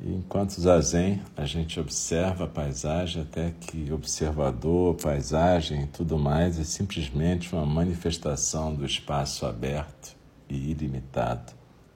enquanto 0.00 0.60
zazen, 0.60 1.20
a 1.36 1.44
gente 1.44 1.80
observa 1.80 2.44
a 2.44 2.48
paisagem 2.48 3.22
até 3.22 3.50
que 3.50 3.92
observador, 3.92 4.94
paisagem 4.94 5.82
e 5.82 5.86
tudo 5.86 6.16
mais 6.16 6.58
é 6.58 6.64
simplesmente 6.64 7.52
uma 7.52 7.66
manifestação 7.66 8.74
do 8.74 8.84
espaço 8.84 9.44
aberto 9.44 10.16
e 10.48 10.70
ilimitado 10.70 11.52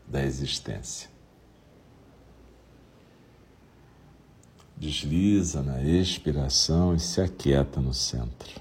da 0.06 0.22
existência. 0.22 1.08
Desliza 4.76 5.62
na 5.62 5.80
expiração 5.80 6.94
e 6.94 6.98
se 6.98 7.20
aquieta 7.20 7.80
no 7.80 7.94
centro. 7.94 8.60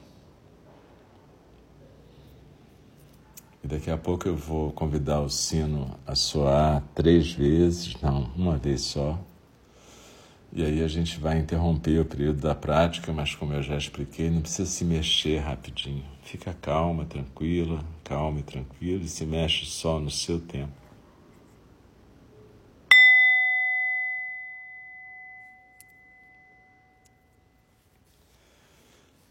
E 3.63 3.67
daqui 3.67 3.89
a 3.89 3.97
pouco 3.97 4.27
eu 4.27 4.35
vou 4.35 4.71
convidar 4.71 5.21
o 5.21 5.29
sino 5.29 5.97
a 6.05 6.13
soar 6.13 6.83
três 6.93 7.31
vezes, 7.31 7.99
não, 8.01 8.31
uma 8.35 8.57
vez 8.57 8.81
só 8.81 9.19
e 10.53 10.65
aí 10.65 10.83
a 10.83 10.87
gente 10.87 11.17
vai 11.17 11.39
interromper 11.39 12.01
o 12.01 12.05
período 12.05 12.41
da 12.41 12.53
prática, 12.53 13.13
mas 13.13 13.33
como 13.33 13.53
eu 13.53 13.63
já 13.63 13.77
expliquei, 13.77 14.29
não 14.29 14.41
precisa 14.41 14.69
se 14.69 14.83
mexer 14.83 15.37
rapidinho. 15.37 16.03
Fica 16.23 16.53
calma, 16.53 17.05
tranquila, 17.05 17.85
calma 18.03 18.41
e 18.41 18.43
tranquila 18.43 19.01
e 19.01 19.07
se 19.07 19.25
mexe 19.25 19.65
só 19.65 19.97
no 19.97 20.11
seu 20.11 20.41
tempo. 20.41 20.73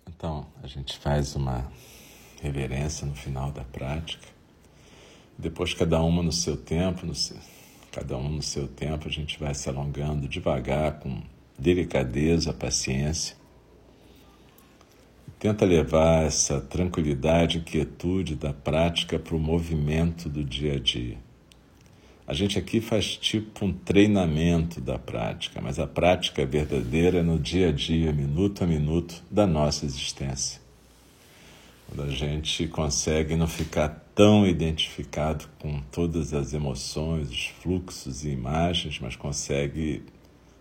Então, 0.09 0.47
a 0.63 0.67
gente 0.67 0.97
faz 0.99 1.37
uma 1.37 1.71
reverência 2.41 3.07
no 3.07 3.15
final 3.15 3.51
da 3.51 3.65
prática. 3.65 4.27
Depois 5.39 5.75
cada 5.75 6.03
uma 6.03 6.23
no 6.23 6.33
seu 6.33 6.57
tempo, 6.57 7.05
no 7.05 7.15
seu 7.15 7.37
cada 7.91 8.17
um 8.17 8.29
no 8.29 8.43
seu 8.43 8.69
tempo, 8.69 9.09
a 9.09 9.11
gente 9.11 9.39
vai 9.39 9.55
se 9.55 9.69
alongando 9.69 10.29
devagar, 10.29 11.01
com 11.01 11.23
delicadeza, 11.59 12.53
paciência. 12.53 13.37
Tenta 15.39 15.65
levar 15.65 16.25
essa 16.25 16.61
tranquilidade 16.61 17.59
e 17.59 17.61
quietude 17.63 18.37
da 18.37 18.53
prática 18.53 19.19
para 19.19 19.35
o 19.35 19.41
movimento 19.41 20.29
do 20.29 20.45
dia 20.45 20.75
a 20.75 20.79
dia. 20.79 21.19
A 22.27 22.35
gente 22.35 22.59
aqui 22.59 22.81
faz 22.81 23.17
tipo 23.17 23.65
um 23.65 23.73
treinamento 23.73 24.81
da 24.81 24.99
prática, 24.99 25.61
mas 25.61 25.81
a 25.81 25.87
prática 25.87 26.47
verdadeira 26.47 27.19
é 27.19 27.23
no 27.23 27.39
dia 27.39 27.71
a 27.71 27.73
dia, 27.73 28.13
minuto 28.13 28.63
a 28.63 28.67
minuto 28.67 29.25
da 29.29 29.47
nossa 29.47 29.85
existência. 29.85 30.60
Quando 31.91 32.09
a 32.09 32.15
gente 32.15 32.69
consegue 32.69 33.35
não 33.35 33.49
ficar 33.49 33.89
tão 34.15 34.47
identificado 34.47 35.49
com 35.59 35.81
todas 35.91 36.33
as 36.33 36.55
emoções, 36.55 37.31
os 37.31 37.47
fluxos 37.47 38.25
e 38.25 38.29
imagens, 38.29 39.01
mas 39.01 39.17
consegue 39.17 40.05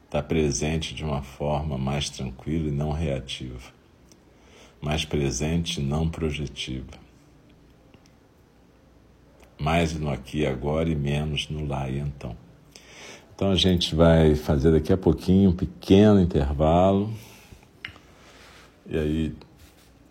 estar 0.05 0.23
presente 0.23 0.95
de 0.95 1.03
uma 1.03 1.21
forma 1.21 1.77
mais 1.77 2.09
tranquila 2.09 2.69
e 2.69 2.71
não 2.71 2.91
reativa, 2.91 3.71
mais 4.81 5.05
presente 5.05 5.79
e 5.79 5.83
não 5.83 6.09
projetiva, 6.09 6.97
mais 9.55 9.93
no 9.93 10.09
aqui 10.09 10.39
e 10.39 10.47
agora 10.47 10.89
e 10.89 10.95
menos 10.95 11.47
no 11.47 11.63
lá 11.63 11.87
e 11.87 11.99
então. 11.99 12.35
Então 13.35 13.51
a 13.51 13.55
gente 13.55 13.93
vai 13.93 14.33
fazer 14.33 14.71
daqui 14.71 14.91
a 14.91 14.97
pouquinho 14.97 15.51
um 15.51 15.55
pequeno 15.55 16.19
intervalo. 16.19 17.13
E 18.87 18.97
aí 18.97 19.35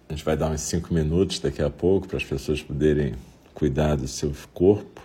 a 0.08 0.12
gente 0.14 0.24
vai 0.24 0.36
dar 0.36 0.50
uns 0.50 0.62
cinco 0.62 0.92
minutos 0.92 1.38
daqui 1.38 1.62
a 1.62 1.68
pouco 1.68 2.08
para 2.08 2.16
as 2.16 2.24
pessoas 2.24 2.62
poderem 2.62 3.14
cuidar 3.52 3.96
do 3.96 4.08
seu 4.08 4.32
corpo 4.54 5.02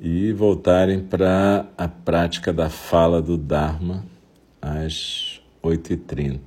e 0.00 0.32
voltarem 0.32 1.00
para 1.00 1.68
a 1.76 1.86
prática 1.86 2.52
da 2.52 2.70
fala 2.70 3.20
do 3.20 3.36
Dharma 3.36 4.04
às 4.60 5.40
8h30. 5.62 6.40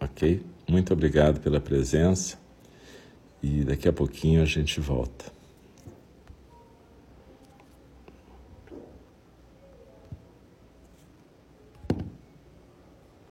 Ok? 0.00 0.42
Muito 0.68 0.92
obrigado 0.92 1.40
pela 1.40 1.60
presença 1.60 2.38
e 3.42 3.64
daqui 3.64 3.88
a 3.88 3.92
pouquinho 3.92 4.40
a 4.40 4.46
gente 4.46 4.80
volta. 4.80 5.37